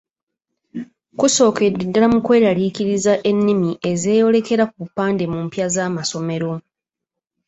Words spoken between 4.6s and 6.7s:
ku bupande mu mpya z'amasomero.